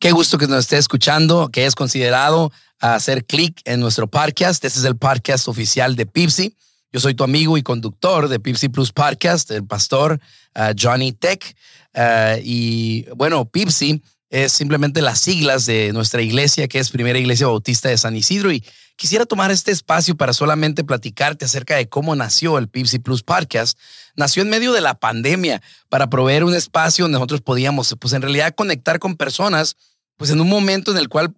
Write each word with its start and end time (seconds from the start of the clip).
Qué 0.00 0.12
gusto 0.12 0.38
que 0.38 0.46
nos 0.46 0.60
esté 0.60 0.78
escuchando, 0.78 1.50
que 1.50 1.60
hayas 1.60 1.74
considerado 1.74 2.50
hacer 2.78 3.26
clic 3.26 3.60
en 3.66 3.80
nuestro 3.80 4.06
podcast. 4.06 4.64
Este 4.64 4.78
es 4.78 4.86
el 4.86 4.96
podcast 4.96 5.46
oficial 5.46 5.94
de 5.94 6.06
Pipsi. 6.06 6.56
Yo 6.90 7.00
soy 7.00 7.14
tu 7.14 7.22
amigo 7.22 7.58
y 7.58 7.62
conductor 7.62 8.28
de 8.28 8.40
Pipsi 8.40 8.70
Plus 8.70 8.92
Podcast, 8.92 9.50
el 9.50 9.66
pastor 9.66 10.18
uh, 10.56 10.72
Johnny 10.74 11.12
Tech. 11.12 11.54
Uh, 11.94 12.40
y 12.42 13.04
bueno, 13.14 13.44
Pipsi 13.44 14.02
es 14.30 14.52
simplemente 14.52 15.02
las 15.02 15.20
siglas 15.20 15.66
de 15.66 15.92
nuestra 15.92 16.22
iglesia, 16.22 16.68
que 16.68 16.78
es 16.78 16.90
Primera 16.90 17.18
Iglesia 17.18 17.48
Bautista 17.48 17.88
de 17.88 17.98
San 17.98 18.16
Isidro. 18.16 18.52
Y 18.52 18.64
quisiera 18.96 19.26
tomar 19.26 19.50
este 19.50 19.72
espacio 19.72 20.16
para 20.16 20.32
solamente 20.32 20.84
platicarte 20.84 21.44
acerca 21.44 21.76
de 21.76 21.88
cómo 21.88 22.14
nació 22.14 22.56
el 22.56 22.68
Pipsi 22.68 23.00
Plus 23.00 23.22
Podcast. 23.22 23.78
Nació 24.14 24.42
en 24.42 24.50
medio 24.50 24.72
de 24.72 24.80
la 24.80 24.94
pandemia 24.94 25.60
para 25.88 26.08
proveer 26.08 26.44
un 26.44 26.54
espacio 26.54 27.04
donde 27.04 27.18
nosotros 27.18 27.40
podíamos, 27.42 27.94
pues 28.00 28.14
en 28.14 28.22
realidad, 28.22 28.54
conectar 28.54 28.98
con 29.00 29.16
personas 29.16 29.76
pues 30.16 30.30
en 30.30 30.40
un 30.40 30.48
momento 30.50 30.90
en 30.90 30.98
el 30.98 31.08
cual 31.08 31.34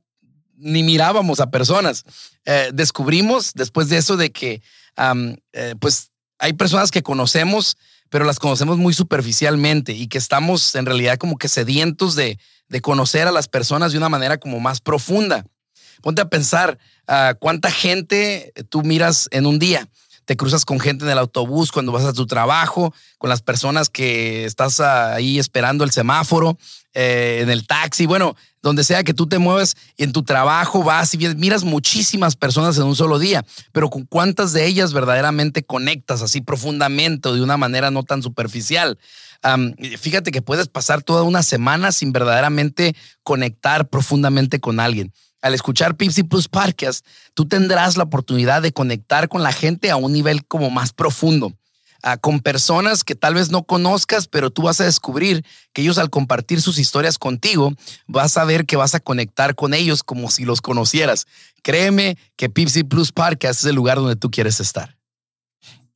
ni 0.56 0.82
mirábamos 0.82 1.40
a 1.40 1.50
personas. 1.50 2.04
Eh, 2.44 2.70
descubrimos 2.74 3.52
después 3.54 3.88
de 3.88 3.96
eso 3.96 4.16
de 4.16 4.32
que, 4.32 4.60
eh, 5.52 5.74
pues, 5.78 6.10
hay 6.42 6.54
personas 6.54 6.90
que 6.90 7.04
conocemos, 7.04 7.76
pero 8.10 8.24
las 8.24 8.40
conocemos 8.40 8.76
muy 8.76 8.92
superficialmente 8.92 9.92
y 9.92 10.08
que 10.08 10.18
estamos 10.18 10.74
en 10.74 10.86
realidad 10.86 11.16
como 11.16 11.38
que 11.38 11.48
sedientos 11.48 12.16
de, 12.16 12.36
de 12.68 12.80
conocer 12.80 13.28
a 13.28 13.32
las 13.32 13.46
personas 13.46 13.92
de 13.92 13.98
una 13.98 14.08
manera 14.08 14.38
como 14.38 14.58
más 14.58 14.80
profunda. 14.80 15.46
Ponte 16.02 16.20
a 16.20 16.28
pensar 16.28 16.78
uh, 17.06 17.38
cuánta 17.38 17.70
gente 17.70 18.52
tú 18.70 18.82
miras 18.82 19.28
en 19.30 19.46
un 19.46 19.60
día. 19.60 19.88
Te 20.24 20.36
cruzas 20.36 20.64
con 20.64 20.80
gente 20.80 21.04
en 21.04 21.10
el 21.10 21.18
autobús 21.18 21.72
cuando 21.72 21.92
vas 21.92 22.04
a 22.04 22.12
tu 22.12 22.26
trabajo, 22.26 22.94
con 23.18 23.30
las 23.30 23.42
personas 23.42 23.88
que 23.88 24.44
estás 24.44 24.80
ahí 24.80 25.38
esperando 25.38 25.84
el 25.84 25.90
semáforo, 25.90 26.58
eh, 26.94 27.40
en 27.42 27.50
el 27.50 27.66
taxi. 27.66 28.06
Bueno, 28.06 28.36
donde 28.62 28.84
sea 28.84 29.02
que 29.02 29.14
tú 29.14 29.26
te 29.26 29.38
mueves 29.38 29.76
en 29.96 30.12
tu 30.12 30.22
trabajo, 30.22 30.84
vas 30.84 31.14
y 31.14 31.18
miras 31.34 31.64
muchísimas 31.64 32.36
personas 32.36 32.76
en 32.76 32.84
un 32.84 32.94
solo 32.94 33.18
día, 33.18 33.44
pero 33.72 33.90
con 33.90 34.04
cuántas 34.04 34.52
de 34.52 34.66
ellas 34.66 34.92
verdaderamente 34.92 35.64
conectas 35.64 36.22
así 36.22 36.40
profundamente 36.40 37.28
o 37.28 37.34
de 37.34 37.42
una 37.42 37.56
manera 37.56 37.90
no 37.90 38.04
tan 38.04 38.22
superficial. 38.22 38.98
fíjate 39.98 40.30
que 40.30 40.42
puedes 40.42 40.68
pasar 40.68 41.02
toda 41.02 41.24
una 41.24 41.42
semana 41.42 41.90
sin 41.90 42.12
verdaderamente 42.12 42.94
conectar 43.22 43.88
profundamente 43.88 44.60
con 44.60 44.78
alguien. 44.78 45.12
Al 45.42 45.54
escuchar 45.54 45.96
Pipsy 45.96 46.22
Plus 46.22 46.48
Podcast, 46.48 47.04
tú 47.34 47.46
tendrás 47.46 47.96
la 47.98 48.04
oportunidad 48.04 48.62
de 48.62 48.72
conectar 48.72 49.28
con 49.28 49.42
la 49.42 49.52
gente 49.52 49.90
a 49.90 49.96
un 49.96 50.12
nivel 50.12 50.46
como 50.46 50.70
más 50.70 50.92
profundo 50.94 51.52
con 52.20 52.40
personas 52.40 53.04
que 53.04 53.14
tal 53.14 53.34
vez 53.34 53.50
no 53.50 53.62
conozcas, 53.62 54.26
pero 54.26 54.50
tú 54.50 54.62
vas 54.62 54.80
a 54.80 54.84
descubrir 54.84 55.44
que 55.72 55.82
ellos 55.82 55.98
al 55.98 56.10
compartir 56.10 56.60
sus 56.60 56.78
historias 56.78 57.16
contigo, 57.16 57.72
vas 58.06 58.36
a 58.36 58.44
ver 58.44 58.66
que 58.66 58.76
vas 58.76 58.94
a 58.94 59.00
conectar 59.00 59.54
con 59.54 59.72
ellos 59.72 60.02
como 60.02 60.30
si 60.30 60.44
los 60.44 60.60
conocieras. 60.60 61.26
Créeme 61.62 62.18
que 62.36 62.50
Pipsy 62.50 62.82
Plus 62.82 63.12
Podcast 63.12 63.60
es 63.60 63.64
el 63.64 63.76
lugar 63.76 63.98
donde 63.98 64.16
tú 64.16 64.30
quieres 64.30 64.58
estar. 64.58 64.96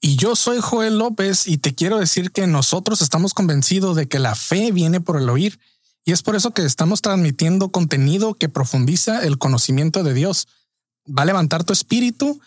Y 0.00 0.16
yo 0.16 0.36
soy 0.36 0.60
Joel 0.60 0.98
López 0.98 1.48
y 1.48 1.58
te 1.58 1.74
quiero 1.74 1.98
decir 1.98 2.30
que 2.30 2.46
nosotros 2.46 3.02
estamos 3.02 3.34
convencidos 3.34 3.96
de 3.96 4.06
que 4.06 4.20
la 4.20 4.36
fe 4.36 4.70
viene 4.70 5.00
por 5.00 5.16
el 5.20 5.28
oír. 5.28 5.58
Y 6.06 6.12
es 6.12 6.22
por 6.22 6.36
eso 6.36 6.52
que 6.52 6.64
estamos 6.64 7.02
transmitiendo 7.02 7.70
contenido 7.70 8.34
que 8.34 8.48
profundiza 8.48 9.24
el 9.26 9.38
conocimiento 9.38 10.04
de 10.04 10.14
Dios. 10.14 10.46
Va 11.06 11.22
a 11.22 11.26
levantar 11.26 11.64
tu 11.64 11.72
espíritu, 11.72 12.40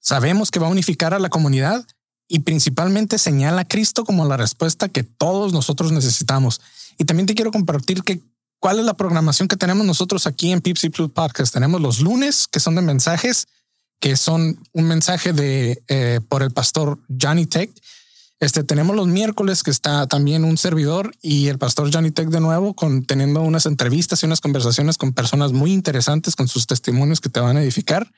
sabemos 0.00 0.50
que 0.50 0.58
va 0.58 0.66
a 0.66 0.70
unificar 0.70 1.14
a 1.14 1.20
la 1.20 1.28
comunidad 1.28 1.86
y 2.26 2.40
principalmente 2.40 3.18
señala 3.18 3.62
a 3.62 3.68
Cristo 3.68 4.04
como 4.04 4.26
la 4.26 4.36
respuesta 4.36 4.88
que 4.88 5.04
todos 5.04 5.52
nosotros 5.52 5.92
necesitamos. 5.92 6.60
Y 6.98 7.04
también 7.04 7.26
te 7.26 7.36
quiero 7.36 7.52
compartir 7.52 8.02
que 8.02 8.20
cuál 8.58 8.80
es 8.80 8.84
la 8.84 8.94
programación 8.94 9.46
que 9.46 9.56
tenemos 9.56 9.86
nosotros 9.86 10.26
aquí 10.26 10.50
en 10.50 10.60
Pipsy 10.60 10.88
Plus 10.88 11.12
Podcast. 11.12 11.54
Tenemos 11.54 11.80
los 11.80 12.00
lunes 12.00 12.48
que 12.48 12.58
son 12.58 12.74
de 12.74 12.82
mensajes, 12.82 13.46
que 14.00 14.16
son 14.16 14.58
un 14.72 14.84
mensaje 14.86 15.32
de 15.32 15.84
eh, 15.86 16.20
por 16.28 16.42
el 16.42 16.50
pastor 16.50 16.98
Johnny 17.20 17.46
Tech. 17.46 17.70
Este 18.40 18.64
tenemos 18.64 18.96
los 18.96 19.06
miércoles 19.06 19.62
que 19.62 19.70
está 19.70 20.06
también 20.06 20.44
un 20.44 20.58
servidor 20.58 21.14
y 21.22 21.48
el 21.48 21.58
pastor 21.58 21.90
Johnny 21.92 22.10
Tech 22.10 22.28
de 22.28 22.40
nuevo 22.40 22.74
con 22.74 23.04
teniendo 23.04 23.40
unas 23.42 23.66
entrevistas 23.66 24.22
y 24.22 24.26
unas 24.26 24.40
conversaciones 24.40 24.98
con 24.98 25.12
personas 25.12 25.52
muy 25.52 25.72
interesantes 25.72 26.36
con 26.36 26.48
sus 26.48 26.66
testimonios 26.66 27.20
que 27.20 27.28
te 27.28 27.40
van 27.40 27.56
a 27.56 27.62
edificar. 27.62 28.10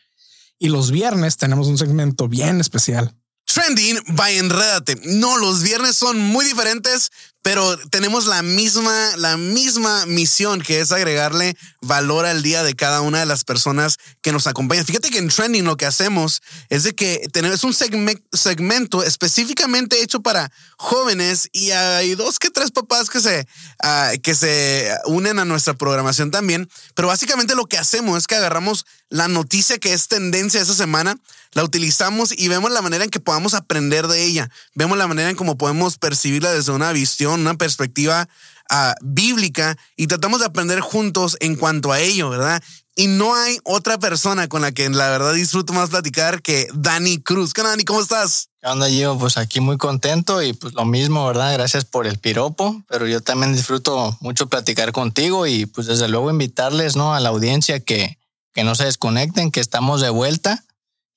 Y 0.58 0.68
los 0.68 0.90
viernes 0.90 1.36
tenemos 1.36 1.68
un 1.68 1.78
segmento 1.78 2.28
bien 2.28 2.60
especial 2.60 3.14
Trending 3.46 3.98
by 4.08 4.38
Enredate. 4.38 5.00
No, 5.04 5.38
los 5.38 5.62
viernes 5.62 5.96
son 5.96 6.18
muy 6.18 6.44
diferentes, 6.44 7.10
pero 7.42 7.78
tenemos 7.90 8.26
la 8.26 8.42
misma, 8.42 9.16
la 9.16 9.36
misma 9.36 10.04
misión 10.06 10.60
que 10.60 10.80
es 10.80 10.90
agregarle 10.90 11.56
valor 11.80 12.26
al 12.26 12.42
día 12.42 12.64
de 12.64 12.74
cada 12.74 13.02
una 13.02 13.20
de 13.20 13.26
las 13.26 13.44
personas 13.44 13.98
que 14.20 14.32
nos 14.32 14.48
acompañan. 14.48 14.84
Fíjate 14.84 15.10
que 15.10 15.18
en 15.18 15.28
Trending 15.28 15.64
lo 15.64 15.76
que 15.76 15.86
hacemos 15.86 16.42
es 16.70 16.82
de 16.82 16.94
que 16.94 17.28
tenemos 17.32 17.62
un 17.62 17.72
segmento 17.72 19.04
específicamente 19.04 20.02
hecho 20.02 20.20
para 20.20 20.50
jóvenes 20.76 21.48
y 21.52 21.70
hay 21.70 22.16
dos 22.16 22.38
que 22.38 22.50
tres 22.50 22.72
papás 22.72 23.10
que 23.10 23.20
se, 23.20 23.46
ah, 23.82 24.10
que 24.22 24.34
se 24.34 24.90
unen 25.04 25.38
a 25.38 25.44
nuestra 25.44 25.74
programación 25.74 26.30
también. 26.30 26.68
Pero 26.94 27.08
básicamente 27.08 27.54
lo 27.54 27.66
que 27.66 27.78
hacemos 27.78 28.18
es 28.18 28.26
que 28.26 28.34
agarramos 28.34 28.86
la 29.08 29.28
noticia 29.28 29.78
que 29.78 29.92
es 29.92 30.08
tendencia 30.08 30.60
esa 30.60 30.74
semana, 30.74 31.16
la 31.52 31.62
utilizamos 31.64 32.32
y 32.36 32.48
vemos 32.48 32.70
la 32.72 32.82
manera 32.82 33.04
en 33.04 33.10
que 33.10 33.20
podamos 33.20 33.54
aprender 33.54 34.08
de 34.08 34.24
ella. 34.24 34.50
Vemos 34.74 34.98
la 34.98 35.06
manera 35.06 35.30
en 35.30 35.36
cómo 35.36 35.56
podemos 35.56 35.96
percibirla 35.96 36.52
desde 36.52 36.72
una 36.72 36.92
visión 36.92 37.35
una 37.40 37.54
perspectiva 37.54 38.28
ah, 38.70 38.94
bíblica 39.02 39.76
y 39.96 40.06
tratamos 40.06 40.40
de 40.40 40.46
aprender 40.46 40.80
juntos 40.80 41.36
en 41.40 41.56
cuanto 41.56 41.92
a 41.92 42.00
ello, 42.00 42.30
¿verdad? 42.30 42.62
Y 42.98 43.08
no 43.08 43.34
hay 43.34 43.58
otra 43.64 43.98
persona 43.98 44.48
con 44.48 44.62
la 44.62 44.72
que 44.72 44.88
la 44.88 45.10
verdad 45.10 45.34
disfruto 45.34 45.74
más 45.74 45.90
platicar 45.90 46.40
que 46.40 46.66
Dani 46.72 47.18
Cruz. 47.18 47.52
¿Qué 47.52 47.60
onda, 47.60 47.72
Dani? 47.72 47.84
¿Cómo 47.84 48.00
estás? 48.00 48.48
¿Qué 48.62 48.68
onda, 48.68 48.88
Gio? 48.88 49.18
Pues 49.18 49.36
aquí 49.36 49.60
muy 49.60 49.76
contento 49.76 50.42
y 50.42 50.54
pues 50.54 50.72
lo 50.72 50.86
mismo, 50.86 51.26
¿verdad? 51.26 51.52
Gracias 51.52 51.84
por 51.84 52.06
el 52.06 52.18
piropo, 52.18 52.82
pero 52.88 53.06
yo 53.06 53.20
también 53.20 53.52
disfruto 53.52 54.16
mucho 54.20 54.48
platicar 54.48 54.92
contigo 54.92 55.46
y 55.46 55.66
pues 55.66 55.86
desde 55.86 56.08
luego 56.08 56.30
invitarles, 56.30 56.96
¿no? 56.96 57.14
A 57.14 57.20
la 57.20 57.28
audiencia 57.28 57.80
que, 57.80 58.18
que 58.54 58.64
no 58.64 58.74
se 58.74 58.86
desconecten, 58.86 59.50
que 59.50 59.60
estamos 59.60 60.00
de 60.00 60.08
vuelta 60.08 60.64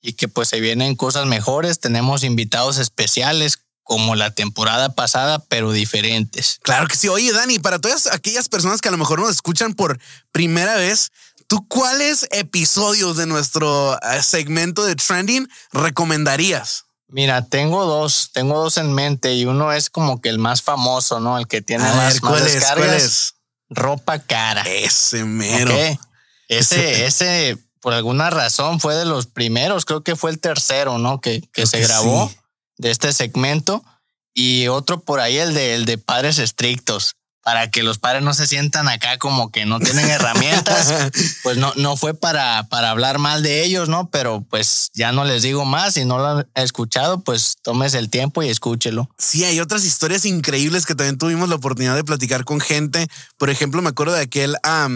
y 0.02 0.12
que 0.12 0.28
pues 0.28 0.48
se 0.48 0.60
vienen 0.60 0.96
cosas 0.96 1.24
mejores. 1.24 1.80
Tenemos 1.80 2.24
invitados 2.24 2.76
especiales 2.76 3.60
como 3.82 4.14
la 4.14 4.30
temporada 4.30 4.94
pasada, 4.94 5.38
pero 5.48 5.72
diferentes. 5.72 6.58
Claro 6.62 6.86
que 6.86 6.96
sí. 6.96 7.08
Oye, 7.08 7.32
Dani, 7.32 7.58
para 7.58 7.78
todas 7.78 8.06
aquellas 8.06 8.48
personas 8.48 8.80
que 8.80 8.88
a 8.88 8.92
lo 8.92 8.98
mejor 8.98 9.20
nos 9.20 9.30
escuchan 9.30 9.74
por 9.74 9.98
primera 10.32 10.76
vez, 10.76 11.10
¿tú 11.46 11.66
cuáles 11.66 12.26
episodios 12.30 13.16
de 13.16 13.26
nuestro 13.26 13.98
eh, 14.00 14.22
segmento 14.22 14.84
de 14.84 14.94
trending 14.94 15.48
recomendarías? 15.72 16.84
Mira, 17.08 17.44
tengo 17.44 17.84
dos, 17.86 18.30
tengo 18.32 18.56
dos 18.62 18.76
en 18.76 18.92
mente 18.92 19.34
y 19.34 19.44
uno 19.44 19.72
es 19.72 19.90
como 19.90 20.20
que 20.20 20.28
el 20.28 20.38
más 20.38 20.62
famoso, 20.62 21.18
¿no? 21.18 21.38
El 21.38 21.48
que 21.48 21.60
tiene 21.60 21.82
más, 21.82 22.20
descargas. 22.44 23.34
Ropa 23.68 24.20
cara. 24.20 24.62
Ese 24.62 25.24
mero. 25.24 25.74
Ese, 26.48 27.06
ese, 27.06 27.58
por 27.80 27.94
alguna 27.94 28.30
razón 28.30 28.80
fue 28.80 28.94
de 28.94 29.04
los 29.04 29.26
primeros, 29.26 29.84
creo 29.84 30.02
que 30.02 30.16
fue 30.16 30.30
el 30.30 30.38
tercero, 30.38 30.98
¿no? 30.98 31.20
Que, 31.20 31.40
que 31.52 31.66
se 31.66 31.80
grabó 31.80 32.30
de 32.80 32.90
este 32.90 33.12
segmento 33.12 33.84
y 34.34 34.68
otro 34.68 35.00
por 35.00 35.20
ahí, 35.20 35.36
el 35.38 35.54
de, 35.54 35.74
el 35.74 35.84
de 35.84 35.98
padres 35.98 36.38
estrictos 36.38 37.14
para 37.50 37.68
que 37.68 37.82
los 37.82 37.98
padres 37.98 38.22
no 38.22 38.32
se 38.32 38.46
sientan 38.46 38.86
acá 38.86 39.18
como 39.18 39.50
que 39.50 39.66
no 39.66 39.80
tienen 39.80 40.08
herramientas, 40.10 40.94
pues 41.42 41.56
no, 41.56 41.72
no 41.74 41.96
fue 41.96 42.14
para, 42.14 42.68
para 42.68 42.90
hablar 42.90 43.18
mal 43.18 43.42
de 43.42 43.64
ellos, 43.64 43.88
¿no? 43.88 44.08
Pero 44.08 44.46
pues 44.48 44.90
ya 44.94 45.10
no 45.10 45.24
les 45.24 45.42
digo 45.42 45.64
más, 45.64 45.94
si 45.94 46.04
no 46.04 46.18
lo 46.18 46.26
han 46.28 46.46
escuchado, 46.54 47.22
pues 47.22 47.56
tomes 47.60 47.94
el 47.94 48.08
tiempo 48.08 48.44
y 48.44 48.48
escúchelo. 48.50 49.10
Sí, 49.18 49.44
hay 49.44 49.58
otras 49.58 49.84
historias 49.84 50.26
increíbles 50.26 50.86
que 50.86 50.94
también 50.94 51.18
tuvimos 51.18 51.48
la 51.48 51.56
oportunidad 51.56 51.96
de 51.96 52.04
platicar 52.04 52.44
con 52.44 52.60
gente. 52.60 53.08
Por 53.36 53.50
ejemplo, 53.50 53.82
me 53.82 53.88
acuerdo 53.88 54.12
de 54.12 54.20
aquel, 54.20 54.56
ah, 54.62 54.88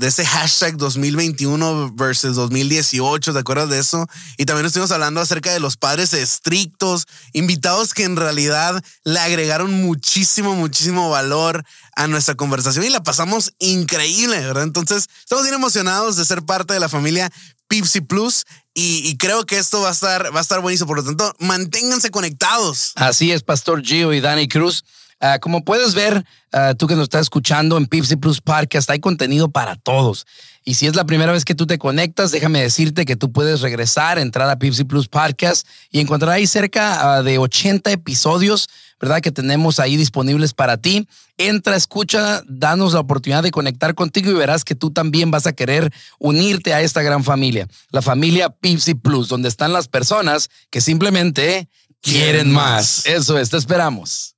de 0.00 0.06
ese 0.06 0.24
hashtag 0.24 0.78
2021 0.78 1.92
versus 1.94 2.36
2018, 2.36 3.34
¿te 3.34 3.38
acuerdas 3.38 3.68
de 3.68 3.80
eso? 3.80 4.08
Y 4.38 4.46
también 4.46 4.64
estuvimos 4.64 4.92
hablando 4.92 5.20
acerca 5.20 5.52
de 5.52 5.60
los 5.60 5.76
padres 5.76 6.14
estrictos, 6.14 7.06
invitados 7.34 7.92
que 7.92 8.04
en 8.04 8.16
realidad 8.16 8.82
le 9.04 9.20
agregaron 9.20 9.74
muchísimo, 9.74 10.54
muchísimo 10.54 11.10
valor 11.10 11.49
a 11.96 12.06
nuestra 12.06 12.34
conversación 12.34 12.84
y 12.84 12.90
la 12.90 13.02
pasamos 13.02 13.52
increíble, 13.58 14.38
¿verdad? 14.38 14.64
Entonces, 14.64 15.08
estamos 15.20 15.44
bien 15.44 15.54
emocionados 15.54 16.16
de 16.16 16.24
ser 16.24 16.42
parte 16.42 16.74
de 16.74 16.80
la 16.80 16.88
familia 16.88 17.30
Pipsy 17.68 18.00
Plus 18.00 18.44
y, 18.74 19.16
creo 19.16 19.44
que 19.46 19.58
esto 19.58 19.80
va 19.80 19.88
a 19.88 19.92
estar, 19.92 20.34
va 20.34 20.38
a 20.38 20.42
estar 20.42 20.60
buenísimo. 20.60 20.88
Por 20.88 20.98
lo 20.98 21.04
tanto, 21.04 21.34
manténganse 21.38 22.10
conectados. 22.10 22.92
Así 22.96 23.32
es, 23.32 23.42
Pastor 23.42 23.82
Gio 23.82 24.12
y 24.12 24.20
Dani 24.20 24.48
Cruz. 24.48 24.84
Ah, 25.20 25.38
como 25.38 25.64
puedes 25.64 25.94
ver, 25.94 26.24
ah, 26.52 26.74
tú 26.76 26.86
que 26.86 26.94
nos 26.94 27.04
estás 27.04 27.22
escuchando 27.22 27.76
en 27.76 27.86
Pipsy 27.86 28.16
Plus 28.16 28.40
Podcast, 28.40 28.88
hay 28.88 29.00
contenido 29.00 29.50
para 29.50 29.76
todos. 29.76 30.26
Y 30.64 30.74
si 30.74 30.86
es 30.86 30.96
la 30.96 31.04
primera 31.04 31.32
vez 31.32 31.44
que 31.44 31.54
tú 31.54 31.66
te 31.66 31.78
conectas, 31.78 32.30
déjame 32.30 32.62
decirte 32.62 33.04
que 33.04 33.16
tú 33.16 33.30
puedes 33.30 33.60
regresar, 33.60 34.18
entrar 34.18 34.48
a 34.48 34.58
Pipsy 34.58 34.84
Plus 34.84 35.08
Podcast 35.08 35.66
y 35.90 36.00
encontrar 36.00 36.32
ahí 36.32 36.46
cerca 36.46 37.16
ah, 37.16 37.22
de 37.22 37.38
80 37.38 37.90
episodios 37.92 38.68
¿verdad? 39.00 39.20
Que 39.20 39.32
tenemos 39.32 39.80
ahí 39.80 39.96
disponibles 39.96 40.52
para 40.52 40.76
ti. 40.76 41.08
Entra, 41.38 41.76
escucha, 41.76 42.42
danos 42.46 42.92
la 42.92 43.00
oportunidad 43.00 43.42
de 43.42 43.50
conectar 43.50 43.94
contigo 43.94 44.30
y 44.30 44.34
verás 44.34 44.64
que 44.64 44.74
tú 44.74 44.90
también 44.90 45.30
vas 45.30 45.46
a 45.46 45.52
querer 45.52 45.92
unirte 46.18 46.74
a 46.74 46.82
esta 46.82 47.02
gran 47.02 47.24
familia, 47.24 47.66
la 47.90 48.02
familia 48.02 48.50
Pipsy 48.50 48.94
Plus, 48.94 49.28
donde 49.28 49.48
están 49.48 49.72
las 49.72 49.88
personas 49.88 50.50
que 50.70 50.80
simplemente 50.80 51.68
quieren 52.02 52.52
más. 52.52 53.06
Eso 53.06 53.38
es, 53.38 53.50
te 53.50 53.56
esperamos. 53.56 54.36